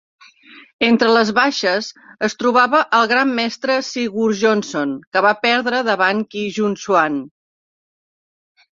Entre 0.85 1.09
les 1.15 1.31
baixes 1.39 1.89
es 2.29 2.37
trobava 2.45 2.81
el 3.01 3.07
Gran 3.13 3.35
Mestre 3.41 3.77
Sigurjonsson, 3.91 4.99
que 5.13 5.25
va 5.29 5.37
perdre 5.47 5.87
davant 5.93 6.27
Qi 6.35 6.47
Jung 6.61 6.79
Xuan. 6.87 7.25